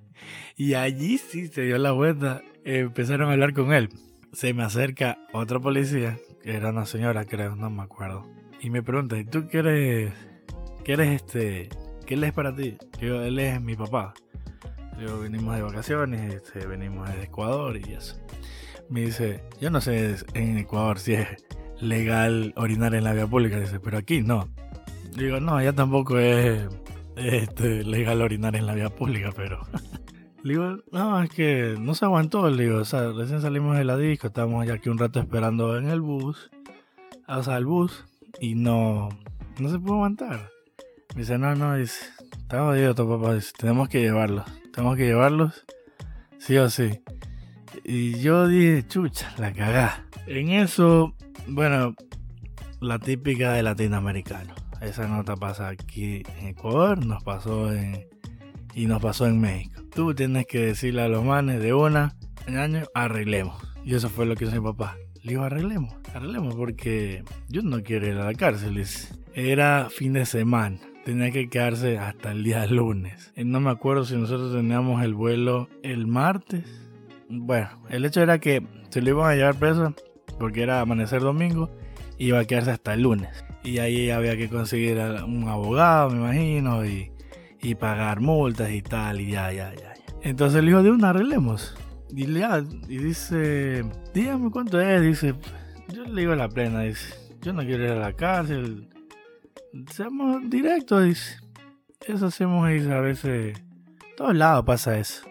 y 0.56 0.76
allí 0.76 1.18
sí 1.18 1.48
se 1.48 1.64
dio 1.64 1.78
la 1.78 1.92
vuelta. 1.92 2.44
Empezaron 2.65 3.29
a 3.29 3.34
hablar 3.34 3.53
con 3.53 3.74
él. 3.74 3.89
Se 4.32 4.53
me 4.53 4.63
acerca 4.63 5.20
otro 5.32 5.62
policía, 5.62 6.17
que 6.41 6.55
era 6.55 6.70
una 6.70 6.86
señora, 6.86 7.25
creo, 7.25 7.55
no 7.55 7.70
me 7.70 7.84
acuerdo. 7.84 8.25
y 8.62 8.70
me 8.70 8.82
pregunta, 8.82 9.17
¿y 9.17 9.25
tú 9.25 9.48
qué 9.48 9.60
eres, 9.60 10.13
qué 10.84 10.93
eres 10.93 11.22
este, 11.22 11.70
qué 12.05 12.15
es 12.15 12.34
para 12.34 12.55
ti? 12.55 12.77
Yo, 13.01 13.22
él 13.22 13.38
es 13.39 13.62
mi 13.62 13.75
papá. 13.75 14.13
Yo 15.00 15.20
venimos 15.20 15.55
de 15.55 15.62
vacaciones, 15.63 16.34
este, 16.34 16.65
venimos 16.65 17.10
de 17.13 17.24
Ecuador 17.24 17.77
y 17.77 17.93
eso. 17.93 18.20
Me 18.89 19.01
dice, 19.01 19.43
yo 19.60 19.70
no 19.70 19.82
sé 19.82 20.15
en 20.34 20.58
Ecuador 20.58 21.00
si 21.00 21.13
es 21.13 21.27
legal 21.82 22.53
orinar 22.55 22.96
en 22.96 23.03
la 23.03 23.13
vía 23.13 23.27
pública, 23.27 23.60
dice, 23.60 23.79
pero 23.79 23.98
aquí 23.98 24.22
no. 24.22 24.50
Digo, 25.15 25.39
no, 25.39 25.62
ya 25.62 25.74
tampoco 25.74 26.17
es 26.20 26.67
este, 27.15 27.84
legal 27.84 28.22
orinar 28.22 28.55
en 28.55 28.65
la 28.65 28.74
vía 28.74 28.89
pública, 28.89 29.32
pero... 29.36 29.62
Digo, 30.44 30.80
no, 30.92 31.24
es 31.24 31.30
que 31.30 31.78
no 31.80 31.96
se 31.96 32.04
aguantó, 32.04 32.50
le 32.50 32.64
digo, 32.64 32.80
o 32.80 32.86
sea, 32.86 33.14
recién 33.14 33.42
salimos 33.42 33.78
de 33.78 33.86
la 33.86 33.96
disco, 33.96 34.28
estábamos 34.28 34.68
ya 34.68 34.74
aquí 34.74 34.90
un 34.90 34.98
rato 34.98 35.22
esperando 35.22 35.78
en 35.78 35.88
el 35.88 36.02
bus, 36.02 36.52
o 37.30 37.44
sea, 37.44 37.56
el 37.56 37.66
bus, 37.66 38.04
y 38.42 38.56
no, 38.56 39.08
no 39.60 39.70
se 39.70 39.80
pudo 39.80 39.94
aguantar. 39.94 40.50
Me 41.16 41.22
dice, 41.22 41.38
no, 41.38 41.56
no, 41.56 41.76
dice, 41.76 42.08
está 42.38 42.60
jodido 42.60 42.94
papá, 42.94 43.36
dice, 43.36 43.54
tenemos 43.58 43.88
que 43.88 44.02
llevarlos, 44.02 44.44
tenemos 44.74 44.98
que 44.98 45.06
llevarlos, 45.06 45.66
sí 46.40 46.58
o 46.58 46.70
sí. 46.70 47.00
Y 47.86 48.20
yo 48.20 48.46
dije, 48.46 48.86
chucha, 48.86 49.34
la 49.38 49.54
cagá. 49.54 50.06
En 50.28 50.50
eso, 50.50 51.16
bueno, 51.48 51.96
la 52.82 53.00
típica 53.00 53.54
de 53.54 53.64
latinoamericano. 53.64 54.54
Esa 54.82 55.08
nota 55.08 55.38
pasa 55.38 55.70
aquí 55.70 56.24
en 56.38 56.48
Ecuador, 56.48 57.06
nos 57.06 57.24
pasó 57.24 57.74
en, 57.74 58.06
y 58.75 58.86
nos 58.86 59.01
pasó 59.01 59.27
en 59.27 59.39
México. 59.39 59.82
Tú 59.94 60.13
tienes 60.13 60.46
que 60.48 60.60
decirle 60.60 61.01
a 61.01 61.08
los 61.08 61.24
manes 61.24 61.62
de 61.62 61.74
una 61.74 62.15
en 62.48 62.58
año, 62.58 62.84
arreglemos. 62.94 63.62
Y 63.86 63.96
eso 63.96 64.10
fue 64.10 64.25
lo 64.25 64.36
que 64.36 64.46
hizo 64.46 64.56
mi 64.56 64.62
papá. 64.62 64.98
Le 65.22 65.32
digo, 65.32 65.44
arreglemos, 65.44 65.94
arreglemos, 66.13 66.56
porque 66.56 67.24
yo 67.48 67.62
no 67.62 67.82
quiero 67.82 68.08
ir 68.08 68.15
a 68.15 68.25
la 68.25 68.34
cárcel. 68.34 68.84
Era 69.34 69.88
fin 69.89 70.13
de 70.13 70.25
semana, 70.25 70.80
tenía 71.06 71.32
que 71.32 71.50
quedarse 71.50 71.98
hasta 71.98 72.32
el 72.32 72.44
día 72.44 72.65
lunes. 72.68 73.32
Y 73.36 73.46
no 73.46 73.60
me 73.60 73.70
acuerdo 73.70 74.06
si 74.06 74.15
nosotros 74.15 74.53
teníamos 74.53 75.03
el 75.03 75.13
vuelo 75.13 75.70
el 75.82 76.08
martes. 76.08 76.65
Bueno, 77.30 77.70
el 77.89 78.06
hecho 78.06 78.22
era 78.22 78.39
que 78.39 78.63
se 78.89 79.01
lo 79.01 79.10
iban 79.10 79.32
a 79.32 79.36
llevar 79.36 79.56
preso 79.56 79.94
porque 80.39 80.62
era 80.62 80.82
amanecer 80.82 81.22
domingo 81.22 81.72
y 82.18 82.27
iba 82.27 82.39
a 82.39 82.46
quedarse 82.46 82.72
hasta 82.72 82.94
el 82.94 83.03
lunes. 83.03 83.46
Y 83.63 83.77
ahí 83.77 84.10
había 84.10 84.36
que 84.36 84.50
conseguir 84.50 84.98
un 85.25 85.48
abogado, 85.48 86.10
me 86.10 86.18
imagino, 86.18 86.86
y, 86.86 87.12
y 87.63 87.75
pagar 87.75 88.20
multas 88.20 88.72
y 88.72 88.82
tal, 88.82 89.22
y 89.22 89.32
ya, 89.32 89.51
ya, 89.51 89.74
ya. 89.74 89.93
Entonces 90.22 90.62
le 90.62 90.70
dijo, 90.70 90.84
de 90.84 90.91
una 90.91 91.10
arreglemos. 91.10 91.75
Y, 92.10 92.27
le, 92.27 92.46
y 92.88 92.98
dice, 92.98 93.84
dígame 94.13 94.51
cuánto 94.51 94.79
es. 94.79 95.01
Dice, 95.01 95.34
yo 95.89 96.03
le 96.03 96.22
digo 96.22 96.36
la 96.36 96.50
plena, 96.50 96.82
dice, 96.82 97.13
yo 97.41 97.53
no 97.53 97.63
quiero 97.63 97.86
ir 97.86 97.91
a 97.91 97.96
la 97.96 98.13
cárcel. 98.13 98.89
Seamos 99.91 100.50
directos, 100.50 101.05
dice. 101.05 101.38
Eso 102.08 102.27
hacemos, 102.27 102.70
dice, 102.70 102.91
a 102.91 103.00
veces. 103.00 103.62
todos 104.17 104.36
lados 104.36 104.65
pasa 104.65 104.98
eso. 104.98 105.25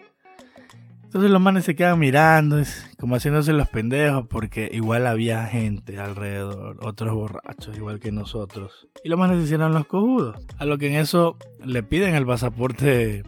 Entonces 1.13 1.29
los 1.29 1.41
manes 1.41 1.65
se 1.65 1.75
quedan 1.75 1.99
mirando, 1.99 2.59
como 2.99 3.15
haciéndose 3.15 3.53
los 3.53 3.69
pendejos, 3.69 4.25
porque 4.27 4.67
igual 4.73 5.05
había 5.05 5.45
gente 5.45 5.99
alrededor, 5.99 6.79
otros 6.81 7.13
borrachos, 7.13 7.77
igual 7.77 7.99
que 7.99 8.11
nosotros. 8.11 8.87
Y 9.03 9.09
los 9.09 9.19
manes 9.19 9.37
se 9.37 9.43
hicieron 9.43 9.75
los 9.75 9.85
cojudos. 9.85 10.43
A 10.57 10.65
lo 10.65 10.79
que 10.79 10.87
en 10.87 10.95
eso 10.95 11.37
le 11.63 11.83
piden 11.83 12.15
el 12.15 12.25
pasaporte, 12.25 13.21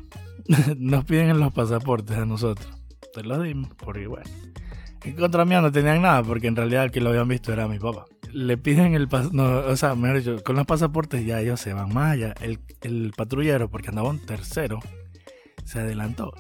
nos 0.80 1.06
piden 1.06 1.40
los 1.40 1.54
pasaportes 1.54 2.18
a 2.18 2.26
nosotros. 2.26 2.68
Te 3.14 3.22
los 3.22 3.44
dimos, 3.44 3.70
porque 3.78 4.08
bueno. 4.08 4.32
En 5.04 5.16
contra 5.16 5.46
mía 5.46 5.62
no 5.62 5.72
tenían 5.72 6.02
nada, 6.02 6.24
porque 6.24 6.48
en 6.48 6.56
realidad 6.56 6.86
el 6.86 6.92
que 6.92 7.02
lo 7.02 7.12
habían 7.12 7.28
visto 7.28 7.54
era 7.54 7.68
mi 7.68 7.78
papá. 7.78 8.06
Le 8.34 8.58
piden 8.58 8.96
el 8.96 9.08
pasaporte, 9.08 9.72
o 9.72 9.78
sea, 9.78 9.94
mejor 9.94 10.18
dicho, 10.18 10.44
con 10.44 10.56
los 10.56 10.66
pasaportes 10.66 11.24
ya 11.24 11.40
ellos 11.40 11.60
se 11.60 11.72
van 11.74 11.94
más 11.94 12.14
allá. 12.14 12.34
El, 12.42 12.58
el 12.82 13.14
patrullero, 13.16 13.70
porque 13.70 13.90
andaba 13.90 14.10
un 14.10 14.26
tercero, 14.26 14.80
se 15.66 15.82
adelantó 15.82 16.34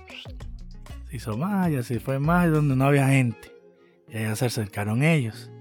hizo 1.15 1.37
más, 1.37 1.71
ya 1.71 1.83
se 1.83 1.99
fue 1.99 2.19
más, 2.19 2.51
donde 2.51 2.75
no 2.75 2.85
había 2.85 3.07
gente. 3.07 3.51
Y 4.09 4.17
allá 4.17 4.35
se 4.35 4.45
acercaron 4.45 5.03
ellos. 5.03 5.51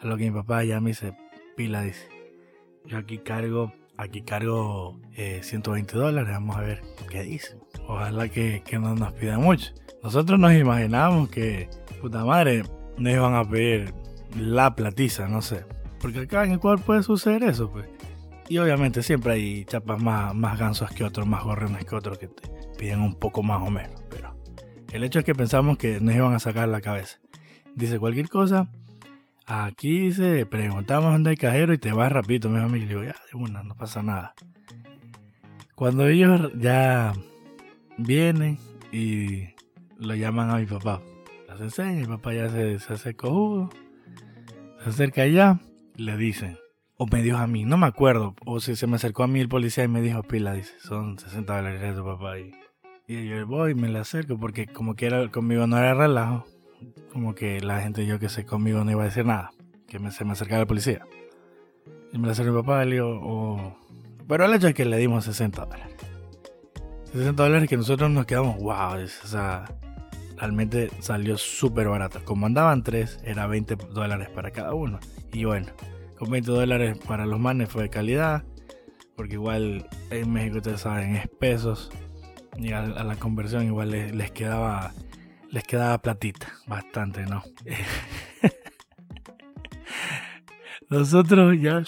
A 0.00 0.06
lo 0.06 0.16
que 0.16 0.30
mi 0.30 0.30
papá 0.30 0.64
ya 0.64 0.80
me 0.80 0.90
dice, 0.90 1.14
pila, 1.56 1.82
dice, 1.82 2.08
yo 2.86 2.98
aquí 2.98 3.18
cargo, 3.18 3.72
aquí 3.96 4.22
cargo 4.22 5.00
120 5.14 5.92
eh, 5.94 5.98
dólares, 5.98 6.32
vamos 6.32 6.56
a 6.56 6.62
ver 6.62 6.82
qué 7.08 7.22
dice. 7.22 7.56
Ojalá 7.86 8.28
que, 8.28 8.62
que 8.64 8.78
no 8.78 8.94
nos 8.94 9.12
pidan 9.12 9.42
mucho. 9.42 9.72
Nosotros 10.02 10.38
nos 10.38 10.52
imaginamos 10.54 11.28
que, 11.28 11.68
puta 12.00 12.24
madre, 12.24 12.64
nos 12.98 13.12
iban 13.12 13.34
a 13.34 13.48
pedir 13.48 13.94
la 14.36 14.74
platiza, 14.74 15.28
no 15.28 15.42
sé. 15.42 15.64
Porque 16.00 16.20
acá 16.20 16.44
en 16.44 16.52
Ecuador 16.52 16.80
puede 16.80 17.02
suceder 17.02 17.44
eso, 17.44 17.70
pues. 17.70 17.86
Y 18.48 18.58
obviamente 18.58 19.02
siempre 19.02 19.34
hay 19.34 19.64
chapas 19.64 20.02
más, 20.02 20.34
más 20.34 20.58
gansos 20.58 20.90
que 20.90 21.04
otros, 21.04 21.26
más 21.26 21.44
gorrones 21.44 21.84
que 21.84 21.94
otros 21.94 22.18
que 22.18 22.28
te 22.28 22.50
piden 22.76 23.00
un 23.00 23.14
poco 23.14 23.42
más 23.42 23.62
o 23.62 23.70
menos. 23.70 24.02
El 24.92 25.04
hecho 25.04 25.20
es 25.20 25.24
que 25.24 25.34
pensamos 25.34 25.78
que 25.78 26.00
nos 26.00 26.14
iban 26.14 26.34
a 26.34 26.38
sacar 26.38 26.68
la 26.68 26.82
cabeza. 26.82 27.18
Dice 27.74 27.98
cualquier 27.98 28.28
cosa. 28.28 28.68
Aquí 29.46 30.00
dice, 30.00 30.44
preguntamos 30.44 31.12
dónde 31.12 31.30
hay 31.30 31.36
cajero 31.36 31.72
y 31.72 31.78
te 31.78 31.92
vas 31.92 32.12
rapidito, 32.12 32.50
mi. 32.50 32.78
Y 32.78 32.84
digo, 32.84 33.02
ya, 33.02 33.16
una, 33.32 33.62
no 33.62 33.74
pasa 33.74 34.02
nada. 34.02 34.34
Cuando 35.74 36.06
ellos 36.06 36.52
ya 36.58 37.14
vienen 37.96 38.58
y 38.92 39.48
lo 39.96 40.14
llaman 40.14 40.50
a 40.50 40.56
mi 40.56 40.66
papá, 40.66 41.00
las 41.48 41.60
enseña, 41.60 42.00
mi 42.00 42.06
papá 42.06 42.34
ya 42.34 42.50
se, 42.50 42.78
se 42.78 42.92
hace 42.92 43.16
se 43.16 44.90
acerca 44.90 45.22
allá, 45.22 45.58
le 45.96 46.16
dicen, 46.18 46.58
o 46.98 47.06
me 47.06 47.22
dijo 47.22 47.38
a 47.38 47.46
mí, 47.46 47.64
no 47.64 47.78
me 47.78 47.86
acuerdo, 47.86 48.34
o 48.44 48.60
si 48.60 48.76
se 48.76 48.86
me 48.86 48.96
acercó 48.96 49.22
a 49.22 49.26
mí 49.26 49.40
el 49.40 49.48
policía 49.48 49.84
y 49.84 49.88
me 49.88 50.02
dijo, 50.02 50.22
pila, 50.22 50.52
dice, 50.52 50.74
son 50.80 51.18
60 51.18 51.56
dólares 51.56 51.80
de 51.80 51.92
tu 51.94 52.04
papá. 52.04 52.38
Y 52.38 52.52
y 53.06 53.28
yo 53.28 53.46
voy 53.46 53.72
y 53.72 53.74
me 53.74 53.88
le 53.88 53.98
acerco 53.98 54.38
porque 54.38 54.66
como 54.66 54.94
que 54.94 55.06
era, 55.06 55.28
conmigo 55.30 55.66
no 55.66 55.78
era 55.78 55.94
relajo. 55.94 56.44
Como 57.12 57.34
que 57.34 57.60
la 57.60 57.80
gente 57.80 58.06
yo 58.06 58.18
que 58.18 58.28
sé 58.28 58.44
conmigo 58.44 58.84
no 58.84 58.90
iba 58.90 59.02
a 59.02 59.06
decir 59.06 59.26
nada. 59.26 59.52
Que 59.86 59.98
me, 59.98 60.10
se 60.10 60.24
me 60.24 60.32
acercaba 60.32 60.60
la 60.60 60.66
policía. 60.66 61.04
Y 62.12 62.18
me 62.18 62.26
le 62.26 62.32
acerco 62.32 62.50
a 62.50 62.54
mi 62.54 62.60
papá 62.62 62.84
y 62.84 62.88
le 62.88 62.94
digo, 62.94 63.20
oh". 63.22 63.76
pero 64.28 64.44
el 64.44 64.54
hecho 64.54 64.68
es 64.68 64.74
que 64.74 64.84
le 64.84 64.96
dimos 64.98 65.24
60 65.24 65.64
dólares. 65.66 65.96
60 67.12 67.42
dólares 67.42 67.68
que 67.68 67.76
nosotros 67.76 68.10
nos 68.10 68.24
quedamos, 68.24 68.56
wow, 68.56 69.02
o 69.02 69.26
sea, 69.26 69.64
realmente 70.38 70.90
salió 71.00 71.36
súper 71.36 71.88
barato. 71.88 72.24
Como 72.24 72.46
andaban 72.46 72.82
tres, 72.82 73.18
era 73.24 73.46
20 73.46 73.76
dólares 73.92 74.30
para 74.30 74.50
cada 74.50 74.74
uno. 74.74 74.98
Y 75.32 75.44
bueno, 75.44 75.68
con 76.18 76.30
20 76.30 76.50
dólares 76.50 76.98
para 77.06 77.26
los 77.26 77.38
manes 77.38 77.68
fue 77.68 77.82
de 77.82 77.90
calidad. 77.90 78.44
Porque 79.16 79.34
igual 79.34 79.88
en 80.10 80.32
México 80.32 80.56
ustedes 80.56 80.80
saben, 80.80 81.16
es 81.16 81.28
pesos 81.28 81.90
y 82.56 82.72
a, 82.72 82.82
la 82.82 83.16
conversión 83.16 83.64
igual 83.66 83.90
les, 83.90 84.30
quedaba 84.30 84.92
les 85.50 85.64
quedaba 85.64 85.98
platita, 85.98 86.48
bastante, 86.66 87.26
¿no? 87.26 87.42
Nosotros 90.88 91.56
ya 91.60 91.82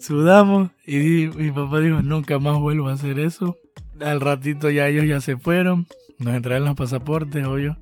sudamos 0.00 0.70
y 0.86 1.28
mi 1.34 1.50
papá 1.50 1.80
dijo, 1.80 2.02
nunca 2.02 2.38
más 2.38 2.58
vuelvo 2.58 2.88
a 2.88 2.92
hacer 2.92 3.18
eso. 3.18 3.56
Al 4.00 4.20
ratito 4.20 4.70
ya 4.70 4.88
ellos 4.88 5.06
ya 5.06 5.20
se 5.20 5.36
fueron, 5.36 5.86
nos 6.18 6.34
entraron 6.34 6.66
los 6.66 6.76
pasaportes, 6.76 7.44
obvio. 7.46 7.76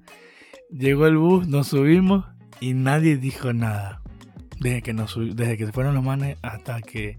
Llegó 0.70 1.06
el 1.06 1.16
bus, 1.18 1.46
nos 1.46 1.68
subimos 1.68 2.24
y 2.60 2.74
nadie 2.74 3.16
dijo 3.16 3.52
nada. 3.52 4.00
Desde 4.60 4.80
que, 4.80 4.92
nos, 4.94 5.18
desde 5.36 5.56
que 5.58 5.66
se 5.66 5.72
fueron 5.72 5.94
los 5.94 6.04
manes 6.04 6.38
hasta 6.42 6.80
que 6.80 7.18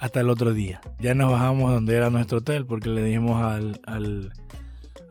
hasta 0.00 0.20
el 0.20 0.30
otro 0.30 0.52
día. 0.52 0.80
Ya 0.98 1.14
nos 1.14 1.30
bajamos 1.30 1.72
donde 1.72 1.94
era 1.94 2.10
nuestro 2.10 2.38
hotel 2.38 2.66
porque 2.66 2.88
le 2.88 3.04
dijimos 3.04 3.40
al, 3.42 3.80
al, 3.86 4.32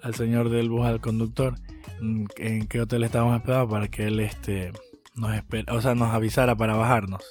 al 0.02 0.16
señor 0.16 0.50
del 0.50 0.70
bus, 0.70 0.86
al 0.86 1.00
conductor, 1.00 1.56
mm, 2.02 2.26
en 2.38 2.68
qué 2.68 2.82
hotel 2.82 3.04
estábamos 3.04 3.38
esperados 3.38 3.70
para 3.70 3.88
que 3.88 4.08
él 4.08 4.20
este, 4.20 4.74
nos, 5.16 5.32
o 5.72 5.82
sea, 5.82 5.96
nos 5.96 6.14
avisara 6.14 6.56
para 6.56 6.76
bajarnos. 6.76 7.24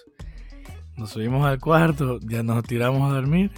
Nos 0.96 1.10
subimos 1.10 1.46
al 1.46 1.60
cuarto, 1.60 2.20
ya 2.20 2.42
nos 2.42 2.62
tiramos 2.64 3.10
a 3.10 3.14
dormir. 3.14 3.50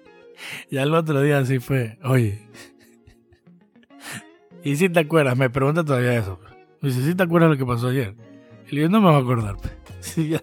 y 0.70 0.76
al 0.76 0.94
otro 0.94 1.20
día 1.22 1.38
así 1.38 1.58
fue, 1.58 1.98
oye. 2.04 2.46
y 4.62 4.76
si 4.76 4.90
te 4.90 5.00
acuerdas, 5.00 5.36
me 5.38 5.48
pregunta 5.48 5.84
todavía 5.84 6.18
eso. 6.18 6.38
Me 6.82 6.90
dice, 6.90 7.02
¿sí 7.02 7.14
te 7.14 7.22
acuerdas 7.22 7.50
lo 7.50 7.56
que 7.56 7.66
pasó 7.66 7.88
ayer? 7.88 8.14
Y 8.70 8.76
yo 8.76 8.88
no 8.88 9.00
me 9.00 9.08
voy 9.08 9.16
a 9.16 9.22
acordar. 9.22 9.56
Sí, 10.02 10.30
ya, 10.30 10.42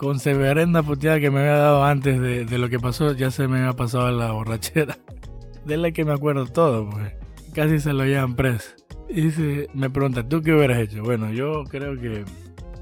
con 0.00 0.18
severenda 0.18 0.82
puteada 0.82 1.20
que 1.20 1.30
me 1.30 1.40
había 1.40 1.58
dado 1.58 1.84
antes 1.84 2.18
de, 2.18 2.58
lo 2.58 2.70
que 2.70 2.80
pasó, 2.80 3.12
ya 3.12 3.30
se 3.30 3.46
me 3.46 3.58
había 3.58 3.74
pasado 3.74 4.10
la 4.10 4.32
borrachera. 4.32 4.96
De 5.66 5.76
la 5.76 5.90
que 5.90 6.06
me 6.06 6.14
acuerdo 6.14 6.46
todo, 6.46 6.88
pues. 6.88 7.12
Casi 7.54 7.80
se 7.80 7.92
lo 7.92 8.06
llevan 8.06 8.34
preso. 8.34 8.70
Y 9.10 9.20
dice, 9.20 9.68
me 9.74 9.90
pregunta, 9.90 10.26
¿tú 10.26 10.40
qué 10.40 10.54
hubieras 10.54 10.78
hecho? 10.78 11.02
Bueno, 11.02 11.30
yo 11.34 11.64
creo 11.64 12.00
que, 12.00 12.24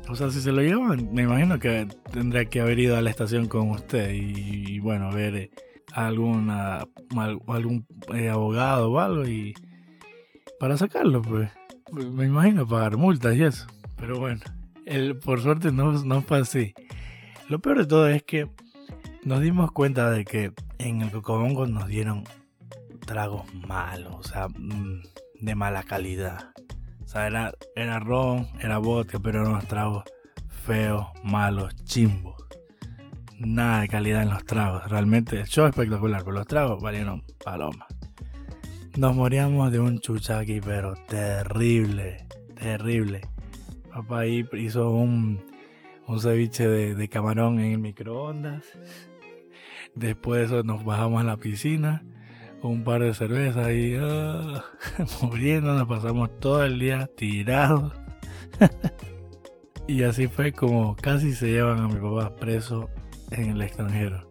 o 0.08 0.14
sea, 0.14 0.30
si 0.30 0.40
se 0.40 0.52
lo 0.52 0.62
llevan, 0.62 1.12
me 1.12 1.22
imagino 1.22 1.58
que 1.58 1.88
tendría 2.12 2.44
que 2.44 2.60
haber 2.60 2.78
ido 2.78 2.96
a 2.96 3.02
la 3.02 3.10
estación 3.10 3.48
con 3.48 3.70
usted 3.70 4.12
y, 4.14 4.78
bueno, 4.78 5.10
ver 5.10 5.34
eh, 5.34 5.50
algún 5.92 6.52
eh, 8.14 8.28
abogado 8.28 8.92
o 8.92 9.00
algo 9.00 9.26
y 9.26 9.54
para 10.60 10.76
sacarlo, 10.76 11.20
pues. 11.20 11.50
Me 11.92 12.26
imagino 12.26 12.64
pagar 12.64 12.96
multas 12.96 13.34
y 13.34 13.42
eso. 13.42 13.66
Pero 13.96 14.20
bueno, 14.20 14.40
el, 14.86 15.18
por 15.18 15.40
suerte 15.40 15.72
no, 15.72 15.90
no 16.04 16.22
fue 16.22 16.38
así. 16.38 16.74
Lo 17.48 17.60
peor 17.60 17.78
de 17.78 17.86
todo 17.86 18.08
es 18.08 18.22
que 18.22 18.46
nos 19.24 19.40
dimos 19.40 19.72
cuenta 19.72 20.10
de 20.10 20.26
que 20.26 20.52
en 20.78 21.00
el 21.00 21.10
Cocobongo 21.10 21.66
nos 21.66 21.88
dieron 21.88 22.24
tragos 23.06 23.42
malos, 23.54 24.14
o 24.18 24.22
sea, 24.22 24.48
mm, 24.48 25.00
de 25.40 25.54
mala 25.54 25.82
calidad. 25.82 26.50
O 27.02 27.08
sea, 27.08 27.26
era, 27.26 27.54
era 27.74 28.00
ron, 28.00 28.46
era 28.60 28.76
vodka, 28.76 29.18
pero 29.18 29.40
eran 29.40 29.52
unos 29.52 29.66
tragos 29.66 30.04
feos, 30.66 31.06
malos, 31.24 31.74
chimbos. 31.84 32.36
Nada 33.38 33.80
de 33.80 33.88
calidad 33.88 34.24
en 34.24 34.28
los 34.30 34.44
tragos. 34.44 34.86
Realmente 34.90 35.40
el 35.40 35.46
show 35.46 35.66
espectacular, 35.66 36.20
pero 36.24 36.32
los 36.32 36.46
tragos 36.46 36.82
valieron 36.82 37.24
palomas. 37.42 37.88
Nos 38.98 39.16
moríamos 39.16 39.72
de 39.72 39.80
un 39.80 40.00
chuchaqui, 40.00 40.60
pero 40.60 40.92
terrible, 41.08 42.26
terrible. 42.56 43.22
Papá 43.90 44.18
ahí 44.20 44.46
hizo 44.52 44.90
un, 44.90 45.47
un 46.08 46.20
ceviche 46.20 46.66
de, 46.66 47.08
camarón 47.08 47.60
en 47.60 47.72
el 47.72 47.78
microondas. 47.78 48.64
Después 49.94 50.40
de 50.40 50.46
eso 50.46 50.62
nos 50.64 50.84
bajamos 50.84 51.20
a 51.20 51.24
la 51.24 51.36
piscina, 51.36 52.02
un 52.62 52.82
par 52.82 53.02
de 53.02 53.12
cervezas 53.12 53.70
y 53.70 53.96
uh, 53.96 54.60
muriendo, 55.22 55.74
nos 55.74 55.86
pasamos 55.86 56.40
todo 56.40 56.64
el 56.64 56.78
día 56.78 57.08
tirados. 57.14 57.92
y 59.86 60.02
así 60.02 60.28
fue 60.28 60.52
como 60.52 60.96
casi 60.96 61.34
se 61.34 61.48
llevan 61.48 61.78
a 61.78 61.88
mi 61.88 62.00
papá 62.00 62.34
preso 62.36 62.88
en 63.30 63.50
el 63.50 63.60
extranjero. 63.60 64.30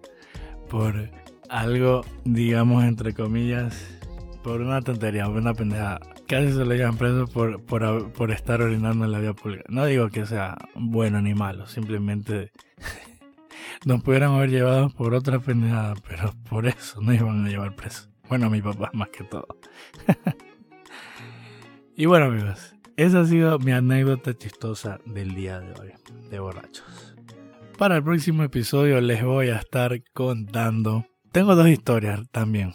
Por 0.69 1.12
algo, 1.50 2.01
digamos, 2.25 2.84
entre 2.86 3.13
comillas, 3.13 3.88
por 4.43 4.62
una 4.62 4.81
tontería, 4.81 5.25
por 5.25 5.38
una 5.38 5.53
pendejada. 5.53 6.00
Casi 6.27 6.51
se 6.51 6.65
lo 6.65 6.75
llevan 6.75 6.98
preso 6.98 7.25
por, 7.27 7.63
por, 7.63 8.31
estar 8.31 8.62
orinando 8.62 9.05
en 9.05 9.12
la 9.13 9.19
vía 9.19 9.34
pública. 9.34 9.63
No 9.69 9.86
digo 9.86 10.10
que 10.10 10.25
sea 10.25 10.57
bueno 10.75 11.22
ni 11.22 11.34
malo, 11.34 11.67
simplemente 11.67 12.51
nos 13.86 14.03
pudieran 14.03 14.34
haber 14.34 14.50
llevado 14.50 14.89
por 14.89 15.13
otra 15.13 15.39
pendejada, 15.39 15.96
pero 16.07 16.34
por 16.50 16.67
eso 16.67 17.01
no 17.01 17.13
iban 17.13 17.46
a 17.46 17.50
llevar 17.50 17.75
preso. 17.75 18.10
Bueno, 18.27 18.50
mi 18.50 18.62
papá 18.62 18.91
más 18.93 19.07
que 19.10 19.24
todo. 19.24 19.48
y 21.96 22.05
bueno 22.05 22.25
amigos, 22.25 22.75
esa 22.98 23.22
ha 23.22 23.25
sido 23.25 23.57
mi 23.60 23.72
anécdota 23.72 24.38
chistosa 24.38 25.00
del 25.05 25.34
día 25.34 25.62
de 25.62 25.79
hoy, 25.79 25.93
de 26.29 26.39
borrachos. 26.39 27.15
Para 27.77 27.96
el 27.96 28.03
próximo 28.03 28.43
episodio 28.43 29.00
les 29.00 29.24
voy 29.24 29.48
a 29.48 29.57
estar 29.57 29.98
contando. 30.13 31.05
Tengo 31.31 31.55
dos 31.55 31.69
historias 31.69 32.22
también 32.31 32.74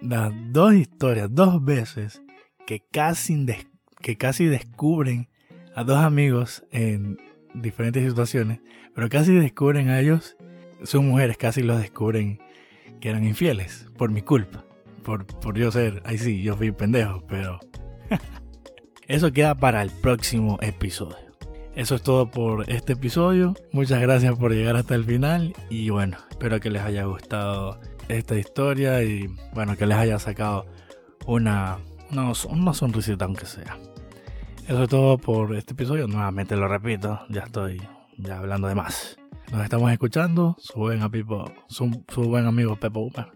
las 0.00 0.32
dos 0.52 0.74
historias, 0.74 1.28
dos 1.30 1.62
veces 1.64 2.22
que 2.66 2.80
casi, 2.80 3.46
que 4.00 4.16
casi 4.16 4.46
descubren 4.46 5.28
a 5.74 5.84
dos 5.84 5.98
amigos 5.98 6.64
en 6.70 7.18
diferentes 7.54 8.06
situaciones, 8.06 8.60
pero 8.94 9.08
casi 9.08 9.34
descubren 9.34 9.90
a 9.90 10.00
ellos, 10.00 10.36
son 10.82 11.08
mujeres, 11.08 11.36
casi 11.36 11.62
los 11.62 11.80
descubren 11.80 12.38
que 13.00 13.10
eran 13.10 13.24
infieles 13.24 13.86
por 13.96 14.10
mi 14.10 14.22
culpa, 14.22 14.64
por, 15.02 15.26
por 15.26 15.58
yo 15.58 15.70
ser, 15.70 16.02
ahí 16.04 16.18
sí, 16.18 16.42
yo 16.42 16.56
fui 16.56 16.72
pendejo, 16.72 17.24
pero 17.28 17.60
eso 19.08 19.32
queda 19.32 19.54
para 19.54 19.82
el 19.82 19.90
próximo 19.90 20.58
episodio. 20.62 21.24
Eso 21.74 21.96
es 21.96 22.02
todo 22.02 22.30
por 22.30 22.70
este 22.70 22.92
episodio. 22.92 23.54
Muchas 23.72 24.00
gracias 24.00 24.38
por 24.38 24.52
llegar 24.52 24.76
hasta 24.76 24.94
el 24.94 25.04
final 25.04 25.54
y 25.68 25.90
bueno, 25.90 26.18
espero 26.30 26.60
que 26.60 26.70
les 26.70 26.82
haya 26.82 27.02
gustado 27.04 27.80
esta 28.08 28.38
historia 28.38 29.02
y 29.02 29.26
bueno, 29.54 29.76
que 29.76 29.84
les 29.86 29.98
haya 29.98 30.20
sacado 30.20 30.66
una, 31.26 31.78
una, 32.10 32.74
sonrisita 32.74 33.24
aunque 33.24 33.46
sea. 33.46 33.78
Eso 34.66 34.82
es 34.82 34.88
todo 34.88 35.18
por 35.18 35.54
este 35.54 35.72
episodio. 35.72 36.06
Nuevamente 36.06 36.56
lo 36.56 36.68
repito, 36.68 37.20
ya 37.28 37.42
estoy 37.42 37.82
ya 38.16 38.38
hablando 38.38 38.68
de 38.68 38.74
más. 38.74 39.16
Nos 39.52 39.62
estamos 39.62 39.92
escuchando, 39.92 40.56
su 40.58 40.78
buen, 40.78 41.02
amigo, 41.02 41.52
su, 41.68 42.02
su 42.08 42.22
buen 42.22 42.46
amigo 42.46 42.76
Pepo 42.76 43.00
Uma. 43.00 43.28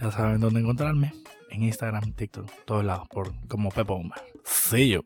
Ya 0.00 0.10
saben 0.10 0.40
dónde 0.40 0.60
encontrarme. 0.60 1.12
En 1.50 1.62
Instagram, 1.62 2.12
TikTok, 2.12 2.50
todos 2.66 2.84
lados, 2.84 3.08
por 3.08 3.32
como 3.48 3.70
Pepo 3.70 3.94
Uma. 3.94 4.16
See 4.44 4.90
you. 4.90 5.04